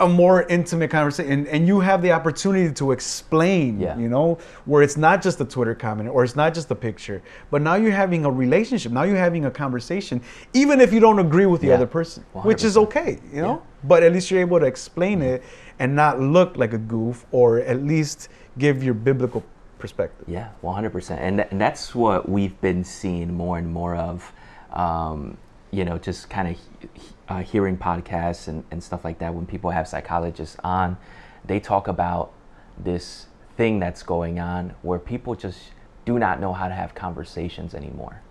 [0.00, 3.96] a more intimate conversation and, and you have the opportunity to explain Yeah.
[3.96, 7.22] you know where it's not just a twitter comment or it's not just a picture
[7.52, 10.20] but now you're having a relationship now you're having a conversation
[10.52, 11.74] even if you don't agree with the Yeah.
[11.78, 13.62] other person which is okay you know?
[13.86, 15.42] But at least you're able to explain it
[15.78, 19.42] and not look like a goof or at least give your biblical
[19.78, 21.18] perspective Yeah, 100%.
[21.18, 24.32] And, th- and that's what we've been seeing more and more of.
[24.72, 25.36] Um,
[25.70, 26.90] you know, just kind of
[27.28, 30.96] uh, hearing podcasts and, and stuff like that, when people have psychologists on,
[31.44, 32.32] they talk about
[32.78, 35.58] this thing that's going on where people just
[36.04, 38.22] do not know how to have conversations anymore.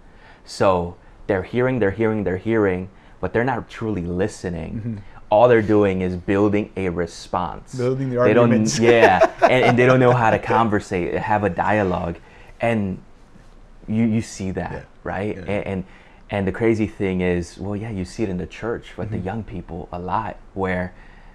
[0.46, 0.96] So
[1.28, 4.74] they're hearing, they're hearing, they're hearing, but they're not truly listening.
[4.74, 4.98] Mm-hmm.
[5.34, 7.74] All they're doing is building a response.
[7.74, 8.78] Building the they arguments.
[8.78, 12.18] Don't, yeah, and, and, they don't know how to conversate, have a dialogue,
[12.62, 13.02] and
[13.88, 14.84] you you see that, yeah.
[15.04, 15.36] right?
[15.36, 15.42] Yeah.
[15.42, 15.86] And, and,
[16.30, 19.18] and the crazy thing is, well, yeah, you see it in the church with mm-hmm.
[19.18, 20.94] the young people a lot, where,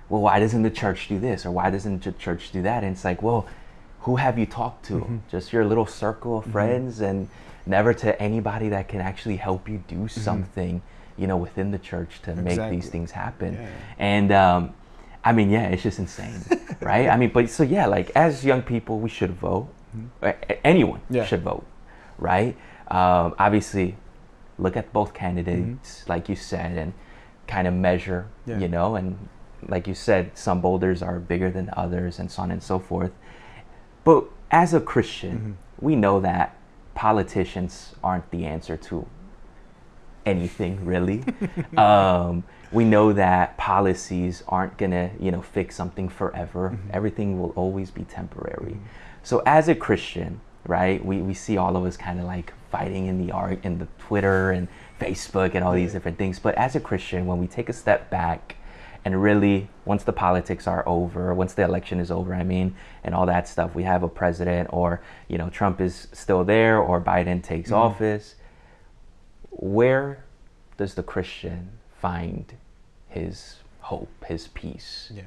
[0.09, 2.85] well, why doesn't the church do this or why doesn't the church do that?
[2.85, 3.49] And it's like, well,
[4.03, 4.95] who have you talked to?
[4.95, 5.17] Mm-hmm.
[5.29, 6.53] Just your little circle of mm-hmm.
[6.53, 7.29] friends, and
[7.67, 10.21] never to anybody that can actually help you do mm-hmm.
[10.21, 10.83] something,
[11.19, 12.57] you know, within the church to exactly.
[12.57, 13.55] make these things happen.
[13.55, 13.69] Yeah.
[13.99, 14.75] And um,
[15.25, 16.41] I mean, yeah, it's just insane,
[16.81, 17.09] right?
[17.09, 19.69] I mean, but so yeah, like as young people, we should vote.
[19.97, 20.55] Mm-hmm.
[20.65, 21.25] Anyone yeah.
[21.25, 21.67] should vote,
[22.19, 22.57] right?
[22.89, 23.97] Um, obviously,
[24.59, 26.11] look at both candidates, mm-hmm.
[26.11, 26.93] like you said, and
[27.47, 28.59] kind of measure, yeah.
[28.59, 29.29] you know, and
[29.67, 33.13] like you said, some boulders are bigger than others, and so on and so forth.
[34.05, 35.87] But as a Christian, mm-hmm.
[35.87, 36.57] we know that
[36.95, 39.07] politicians aren't the answer to
[40.29, 41.25] anything really.
[41.77, 46.71] um, we know that policies aren't gonna, you know, fix something forever.
[46.71, 46.91] Mm-hmm.
[46.93, 48.73] Everything will always be temporary.
[48.73, 48.87] Mm-hmm.
[49.23, 53.07] So as a Christian, right, we, we see all of us kind of like fighting
[53.07, 54.69] in the art in the Twitter and
[55.01, 56.39] Facebook and all these different things.
[56.39, 58.57] But as a Christian, when we take a step back
[59.05, 63.15] and really once the politics are over once the election is over i mean and
[63.15, 67.01] all that stuff we have a president or you know trump is still there or
[67.01, 67.81] biden takes mm-hmm.
[67.81, 68.35] office
[69.51, 70.25] where
[70.77, 72.55] does the christian find
[73.09, 75.23] his hope his peace yeah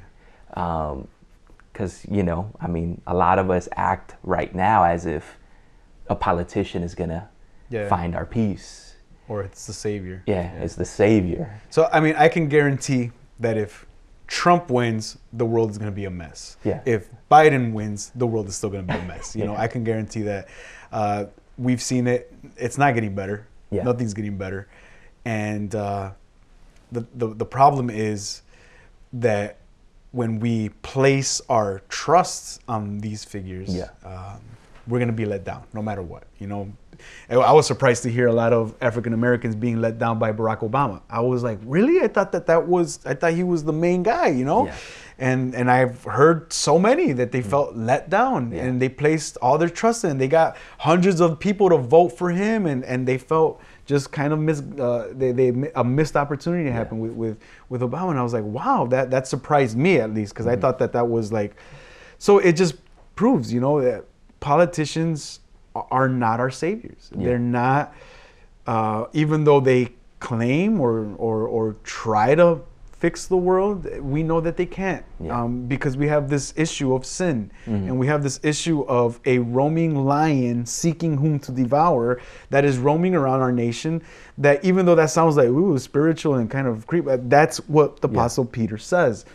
[1.72, 5.38] because um, you know i mean a lot of us act right now as if
[6.08, 7.30] a politician is gonna
[7.70, 7.88] yeah.
[7.88, 8.96] find our peace
[9.28, 13.12] or it's the savior yeah, yeah, it's the savior so i mean i can guarantee
[13.40, 13.86] that if
[14.32, 16.56] Trump wins, the world is going to be a mess.
[16.64, 16.80] Yeah.
[16.86, 19.36] If Biden wins, the world is still going to be a mess.
[19.36, 19.48] You yeah.
[19.48, 20.48] know, I can guarantee that.
[20.90, 21.26] Uh,
[21.58, 22.34] we've seen it.
[22.56, 23.46] It's not getting better.
[23.72, 23.84] Yeah.
[23.84, 24.68] Nothing's getting better.
[25.26, 26.12] And uh,
[26.92, 28.42] the, the the problem is
[29.14, 29.58] that
[30.12, 33.90] when we place our trust on these figures, yeah.
[34.04, 34.42] um,
[34.88, 36.24] we're going to be let down no matter what.
[36.38, 36.72] You know,
[37.30, 40.60] I was surprised to hear a lot of African Americans being let down by Barack
[40.70, 41.02] Obama.
[41.10, 42.02] I was like, really?
[42.02, 44.66] I thought that that was, I thought he was the main guy, you know?
[44.66, 44.76] Yeah.
[45.22, 47.46] And, and I've heard so many that they mm.
[47.46, 48.64] felt let down yeah.
[48.64, 50.18] and they placed all their trust in.
[50.18, 54.34] They got hundreds of people to vote for him and, and they felt just kind
[54.34, 56.74] of miss, uh, they, they, a missed opportunity yeah.
[56.74, 57.38] happened with, with,
[57.70, 58.10] with Obama.
[58.10, 60.58] And I was like, wow, that, that surprised me at least because mm-hmm.
[60.58, 61.56] I thought that that was like,
[62.18, 62.74] so it just
[63.16, 64.06] proves, you know, that
[64.40, 65.42] politicians
[65.76, 67.12] are not our saviors.
[67.16, 67.26] Yeah.
[67.26, 67.94] They're not,
[68.66, 72.62] uh, even though they claim or, or, or try to
[73.02, 75.42] fix the world, we know that they can't yeah.
[75.42, 77.88] um, because we have this issue of sin mm-hmm.
[77.88, 82.78] and we have this issue of a roaming lion seeking whom to devour that is
[82.78, 84.04] roaming around our nation.
[84.38, 88.08] That even though that sounds like ooh spiritual and kind of creep, that's what the
[88.08, 88.14] yeah.
[88.14, 89.26] Apostle Peter says,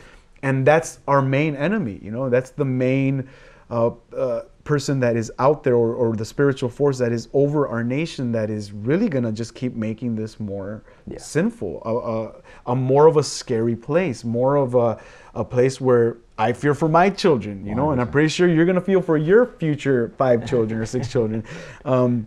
[0.45, 1.99] and that's our main enemy.
[2.01, 3.29] You know, that's the main.
[3.69, 7.69] Uh, uh, person that is out there or, or, the spiritual force that is over
[7.69, 11.17] our nation that is really going to just keep making this more yeah.
[11.19, 15.01] sinful a, a, a, more of a scary place more of a,
[15.35, 17.77] a place where i fear for my children you 100%.
[17.77, 20.87] know and i'm pretty sure you're going to feel for your future five children or
[20.87, 21.45] six children
[21.85, 22.27] um,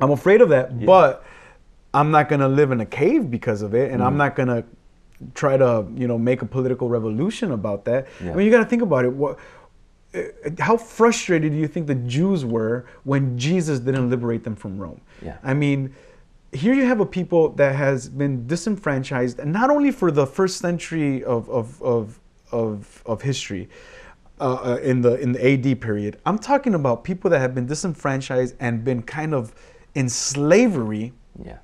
[0.00, 0.84] i'm afraid of that yeah.
[0.84, 1.24] but
[1.94, 4.06] i'm not going to live in a cave because of it and mm.
[4.06, 4.64] i'm not going to
[5.34, 8.32] try to you know make a political revolution about that yeah.
[8.32, 9.38] i mean you got to think about it what
[10.58, 15.00] how frustrated do you think the Jews were when Jesus didn't liberate them from Rome?
[15.22, 15.36] Yeah.
[15.42, 15.94] I mean,
[16.52, 20.58] here you have a people that has been disenfranchised, and not only for the first
[20.58, 22.20] century of of of
[22.52, 23.68] of, of history.
[24.40, 27.66] Uh, uh in the in the AD period, I'm talking about people that have been
[27.66, 29.52] disenfranchised and been kind of
[29.96, 31.12] in slavery
[31.44, 31.58] yeah.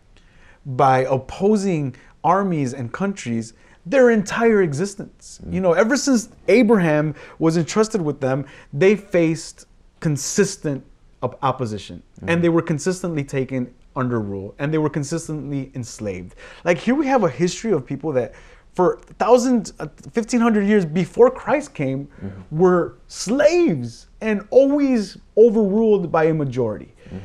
[0.67, 3.53] by opposing armies and countries
[3.87, 5.41] their entire existence.
[5.45, 5.55] Mm.
[5.55, 9.67] You know, ever since Abraham was entrusted with them, they faced
[10.01, 10.85] consistent
[11.23, 12.33] op- opposition mm.
[12.33, 16.35] and they were consistently taken under rule and they were consistently enslaved.
[16.65, 18.35] Like here we have a history of people that
[18.75, 22.59] for thousand, uh, 1500 years before Christ came mm-hmm.
[22.59, 26.93] were slaves and always overruled by a majority.
[27.07, 27.19] Mm-hmm.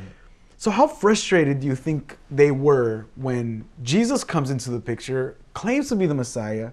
[0.58, 5.88] So, how frustrated do you think they were when Jesus comes into the picture claims
[5.88, 6.70] to be the Messiah,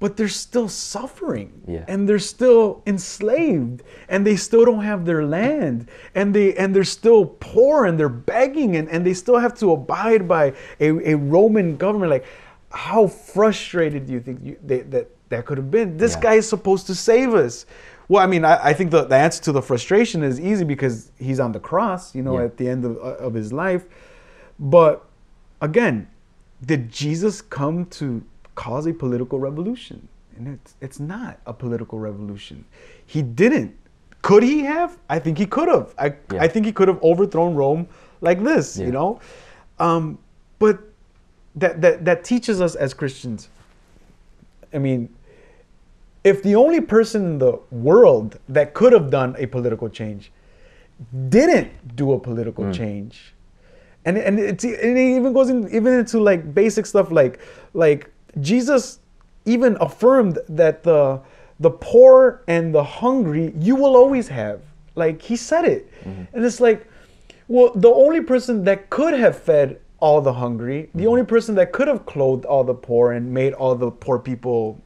[0.00, 1.62] but they're still suffering.
[1.66, 1.84] Yeah.
[1.88, 3.82] and they're still enslaved.
[4.08, 5.88] And they still don't have their land.
[6.14, 8.76] And they and they're still poor and they're begging.
[8.76, 12.10] And, and they still have to abide by a, a roman government.
[12.10, 12.26] Like
[12.70, 15.96] how frustrated do you think you, they, that that could have been?
[15.96, 16.20] This Yeah.
[16.20, 17.64] guy is supposed to save us.
[18.08, 21.10] Well i mean i, I think the, the answer to the frustration is easy because
[21.18, 22.44] he's on the cross you know Yeah.
[22.44, 23.84] at the end of, of his life.
[24.58, 25.06] But
[25.62, 26.08] again,
[26.64, 28.22] did Jesus come to
[28.54, 30.08] cause a political revolution?
[30.36, 32.64] And it's it's not a political revolution.
[33.06, 33.76] He didn't.
[34.22, 34.98] Could he have?
[35.08, 35.94] I think he could have.
[35.98, 36.42] I Yeah.
[36.42, 37.86] I think he could have overthrown Rome
[38.20, 38.86] like this, Yeah.
[38.86, 39.20] you know?
[39.78, 40.18] Um,
[40.58, 40.78] but
[41.56, 43.48] that, that that teaches us as Christians.
[44.72, 45.08] I mean,
[46.24, 50.32] if the only person in the world that could have done a political change
[51.28, 53.33] didn't do a political change,
[54.04, 57.40] and and it's and it even goes in, even into like basic stuff like
[57.72, 59.00] like Jesus
[59.44, 61.20] even affirmed that the
[61.60, 64.60] the poor and the hungry you will always have.
[64.94, 66.24] Like he said it, mm-hmm.
[66.32, 66.86] and it's like,
[67.48, 71.08] well, the only person that could have fed all the hungry, the mm-hmm.
[71.08, 74.80] only person that could have clothed all the poor and made all the poor people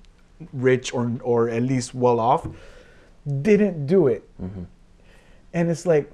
[0.52, 2.46] rich or or at least well off,
[3.42, 4.22] didn't do it.
[4.40, 4.62] Mm-hmm.
[5.52, 6.10] And it's like,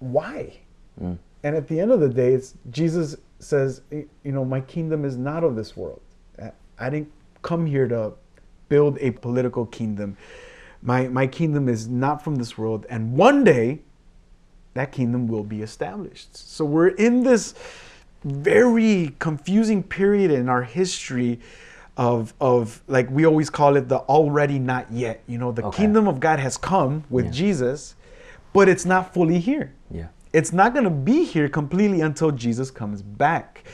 [0.00, 0.58] why?
[1.00, 1.18] Mm.
[1.48, 5.16] And at the end of the day, it's Jesus says, you know, my kingdom is
[5.16, 6.02] not of this world.
[6.78, 8.12] I- didn't come here to
[8.68, 10.18] build a political kingdom.
[10.82, 13.80] My my kingdom is not from this world, and one day
[14.74, 16.36] that kingdom will be established.
[16.36, 17.54] So we're in this
[18.24, 21.40] very confusing period in our history
[21.96, 25.22] of of like we always call it the already not yet.
[25.26, 25.78] You know, the Okay.
[25.78, 27.30] kingdom of God has come with Yeah.
[27.42, 27.94] Jesus,
[28.52, 29.72] but it's not fully here.
[29.90, 30.08] Yeah.
[30.32, 33.64] It's not going to be here completely until Jesus comes back.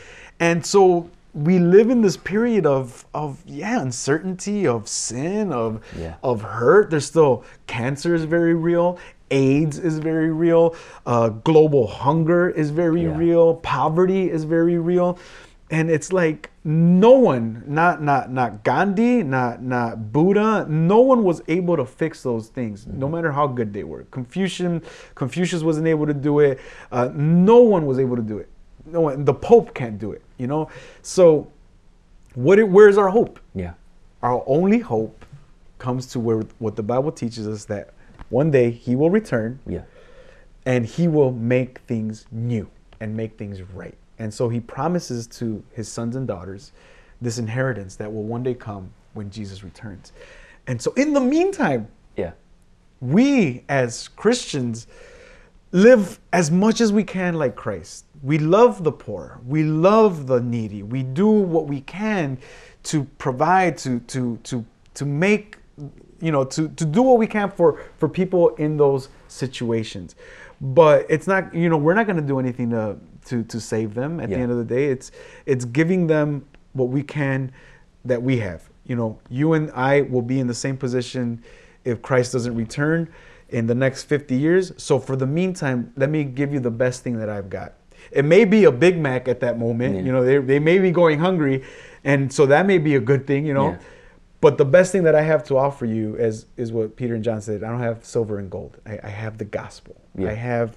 [0.40, 6.14] And so we live in this period of of yeah, uncertainty, of sin, of Yeah.
[6.22, 6.90] of hurt.
[6.90, 8.98] There's still cancer is very real.
[9.30, 10.76] AIDS is very real.
[11.06, 13.16] Uh, global hunger is very Yeah.
[13.16, 13.54] real.
[13.56, 15.18] Poverty is very real.
[15.74, 21.42] And it's like no one, not not not Gandhi, not not Buddha, no one was
[21.48, 24.04] able to fix those things, no matter how good they were.
[24.12, 24.82] Confucian,
[25.16, 26.60] Confucius wasn't able to do it.
[26.92, 28.48] Uh, no one was able to do it.
[28.86, 29.24] No one.
[29.24, 30.22] The Pope can't do it.
[30.38, 30.68] You know.
[31.02, 31.48] So,
[32.34, 32.58] what?
[32.60, 33.40] it- Where's our hope?
[33.54, 33.72] Yeah.
[34.22, 35.24] Our only hope
[35.78, 37.90] comes to where what the Bible teaches us that
[38.30, 39.82] one day He will return Yeah.
[40.64, 42.68] and he will make things new
[43.00, 43.96] and make things right.
[44.18, 46.72] And so he promises to his sons and daughters
[47.20, 50.12] this inheritance that will one day come when Jesus returns.
[50.66, 52.32] And so in the meantime, Yeah.
[53.00, 54.86] we as Christians
[55.72, 58.04] live as much as we can like Christ.
[58.22, 59.40] We love the poor.
[59.46, 60.82] We love the needy.
[60.82, 62.38] We do what we can
[62.84, 65.58] to provide to to to to make
[66.20, 70.14] you know to to do what we can for for people in those situations.
[70.60, 72.96] But it's not you know we're not going to do anything to
[73.26, 74.86] to to save them at the end of the day.
[74.86, 75.10] It's
[75.46, 77.52] it's giving them what we can
[78.04, 78.68] that we have.
[78.84, 81.42] You know, you and I will be in the same position
[81.84, 83.08] if Christ doesn't return
[83.48, 84.72] in the next 50 years.
[84.76, 87.74] So for the meantime, let me give you the best thing that I've got.
[88.10, 89.96] It may be a Big Mac at that moment.
[89.96, 90.02] Yeah.
[90.02, 91.64] You know, they, they may be going hungry.
[92.04, 93.70] And so that may be a good thing, you know.
[93.70, 93.78] Yeah.
[94.40, 97.24] But the best thing that I have to offer you is, is what Peter and
[97.24, 97.64] John said.
[97.64, 98.78] I don't have silver and gold.
[98.84, 99.96] I, I have the gospel.
[100.18, 100.30] Yeah.
[100.30, 100.76] I have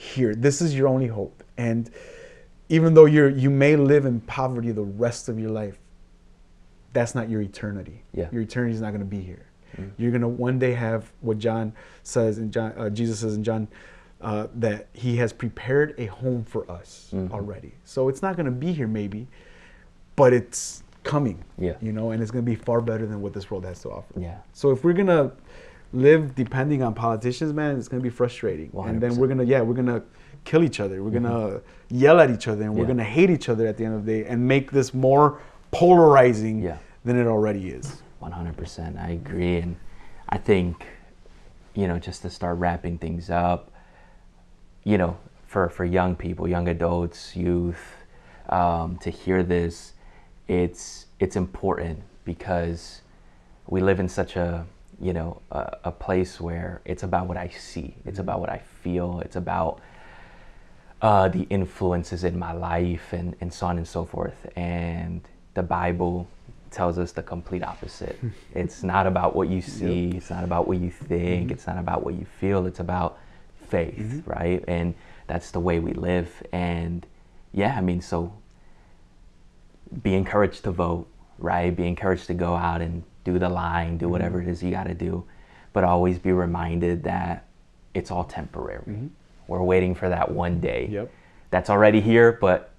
[0.00, 0.34] here.
[0.34, 1.44] This is your only hope.
[1.58, 1.90] And
[2.70, 5.78] even though you're you may live in poverty the rest of your life,
[6.94, 8.02] that's not your eternity.
[8.14, 8.28] Yeah.
[8.32, 9.46] Your eternity is not going to be here.
[9.96, 13.44] You're going to one day have what John says in John, uh, Jesus says in
[13.44, 13.66] John,
[14.20, 17.30] uh, that He has prepared a home for us Mhm.
[17.30, 17.72] already.
[17.84, 19.26] So it's not going to be here maybe,
[20.16, 21.42] but it's coming.
[21.56, 21.74] Yeah.
[21.80, 23.90] You know, and it's going to be far better than what this world has to
[23.90, 24.18] offer.
[24.20, 24.38] Yeah.
[24.52, 25.32] So if we're gonna
[25.92, 28.70] live depending on politicians, man, it's gonna be frustrating.
[28.84, 30.02] And then we're gonna, yeah, we're gonna
[30.44, 31.02] kill each other.
[31.02, 32.92] We're gonna yell at each other, and we're Mm-hmm.
[32.92, 36.62] Gonna hate each other at the end of the day, and make this more polarizing
[36.62, 36.78] Yeah.
[37.04, 38.02] than it already is.
[38.22, 38.98] 100%.
[39.02, 39.58] I agree.
[39.58, 39.76] And
[40.28, 40.86] I think,
[41.74, 43.70] you know, just to start wrapping things up,
[44.84, 47.82] you know, for, for young people, young adults, youth,
[48.48, 49.94] um, to hear this,
[50.48, 53.02] it's, it's important because
[53.68, 54.66] we live in such a,
[55.00, 58.20] you know, a, a place where it's about what I see, it's mm-hmm.
[58.20, 59.80] about what I feel, it's about
[61.02, 64.46] uh, the influences in my life and, and so on and so forth.
[64.56, 65.22] And
[65.54, 66.28] the Bible
[66.70, 68.18] tells us the complete opposite.
[68.54, 71.52] it's not about what you see, it's not about what you think, mm-hmm.
[71.52, 73.18] it's not about what you feel, it's about
[73.68, 74.30] faith, mm-hmm.
[74.30, 74.64] right?
[74.68, 74.94] And
[75.26, 76.30] that's the way we live.
[76.52, 77.06] And
[77.52, 78.34] yeah, I mean, so
[80.02, 81.74] be encouraged to vote, right?
[81.74, 84.48] Be encouraged to go out and do the line, do whatever Mm-hmm.
[84.48, 85.24] it is you got to do,
[85.72, 87.44] but always be reminded that
[87.94, 89.10] it's all temporary.
[89.48, 90.84] We're waiting for that one day.
[90.84, 90.94] Mm-hmm.
[90.94, 91.12] Yep.
[91.50, 92.70] That's already here, but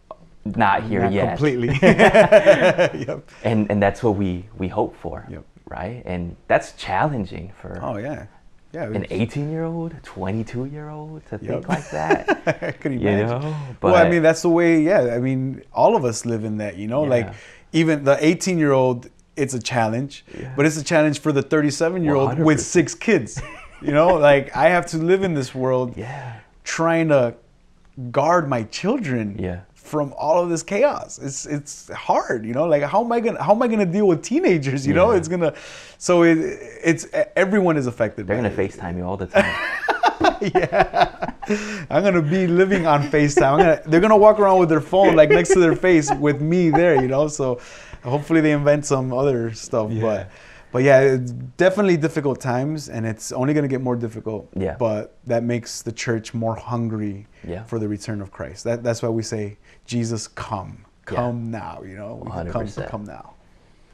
[0.46, 1.28] not here Not yet.
[1.38, 1.68] completely.
[1.82, 3.30] yep.
[3.44, 5.26] And and that's what we we hope for.
[5.30, 5.44] Yep.
[5.70, 6.02] Right?
[6.06, 8.26] And that's challenging for Oh yeah.
[8.74, 8.86] Yeah.
[8.86, 11.42] an 18 year old, 22 year old to Yep.
[11.42, 12.42] think like that.
[12.64, 13.42] I could you imagine.
[13.42, 13.56] know?
[13.82, 14.82] well, I mean, that's the way.
[14.82, 16.78] Yeah, I mean, all of us live in that.
[16.78, 17.34] You know, like
[17.74, 20.54] even the 18 year old, it's a challenge, Yeah.
[20.56, 22.62] but it's a challenge for the 37 year old with 100%.
[22.62, 23.42] six kids.
[23.82, 26.34] you know, like I have to live in this world, Yeah.
[26.64, 27.36] trying to
[28.12, 29.38] guard my children.
[29.40, 29.62] Yeah.
[29.74, 32.66] From all of this chaos, it's it's hard, you know.
[32.66, 34.88] Like how am I gonna how am I gonna deal with teenagers?
[34.88, 35.54] You know, it's gonna.
[35.98, 36.38] So it
[36.84, 38.26] it's everyone is affected.
[38.26, 38.56] They're gonna it.
[38.58, 39.54] FaceTime you all the time.
[40.54, 41.34] yeah.
[41.90, 43.52] I'm gonna be living on FaceTime.
[43.54, 46.42] I'm gonna, they're gonna walk around with their phone like next to their face with
[46.42, 47.28] me there, you know.
[47.28, 47.60] So
[48.04, 49.92] hopefully they invent some other stuff.
[49.92, 50.02] Yeah.
[50.02, 50.32] But
[50.72, 54.48] but yeah, it's definitely difficult times, and it's only gonna get more difficult.
[54.56, 54.76] Yeah.
[54.80, 57.64] But that makes the church more hungry Yeah.
[57.64, 58.64] for the return of Christ.
[58.64, 61.16] That that's why we say, Jesus, come, Yeah.
[61.16, 61.82] come now.
[61.86, 62.88] You know, come, 100%.
[62.88, 63.34] come now.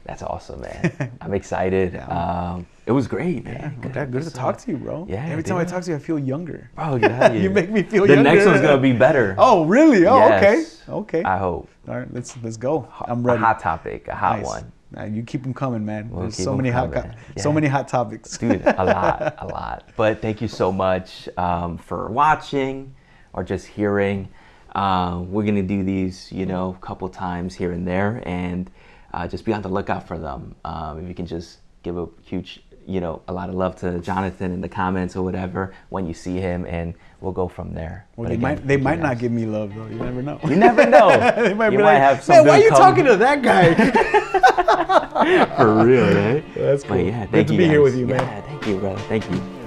[0.08, 1.12] That's awesome, man.
[1.20, 1.94] I'm excited.
[1.96, 3.76] Um, it was great, man.
[3.82, 5.06] Good, good to talk to you, bro.
[5.08, 6.70] Yeah, Every time I talk to you, I feel younger.
[6.74, 7.34] Bro, out.
[7.42, 8.30] You make me feel The younger.
[8.30, 9.34] The next one's gonna be better.
[9.36, 10.06] Oh, really?
[10.06, 10.82] Oh, Yes.
[10.88, 10.92] okay.
[11.18, 11.22] Okay.
[11.24, 11.68] I hope.
[11.86, 12.88] All right, let's let's go.
[13.06, 13.40] I'm A ready.
[13.40, 14.46] hot topic, a hot Nice.
[14.46, 14.72] one.
[14.92, 16.08] Nah, you keep them coming, man.
[16.08, 17.10] We'll There's so many hot, coming.
[17.10, 18.38] co- so many hot topics.
[18.38, 22.94] dude a lot a lot but thank you so much um, for watching
[23.34, 24.26] or just hearing
[24.74, 28.70] uh, we're gonna do these you know a couple times here and there and
[29.14, 32.06] uh, just be on the lookout for them um, if you can just give a
[32.22, 36.06] huge you know a lot of love to jonathan in the comments or whatever when
[36.06, 39.00] you see him and we'll go from there Well, But they again, might they might
[39.00, 39.86] not give me love though.
[39.86, 40.38] You never know.
[40.48, 42.68] you never know they might you be might like, have some man, why are you
[42.70, 43.74] come- talking to that guy?
[45.56, 46.44] for real right?
[46.54, 47.04] That's but cool.
[47.06, 48.20] yeah Good thank to you be here with you, man.
[48.20, 49.57] yeah thank you brother thank you